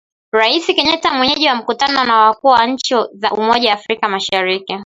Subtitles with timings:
[0.31, 4.79] Rais Kenyatta mwenyeji wa mkutano wa wakuu wa nchi za umoja wa afrika mashariki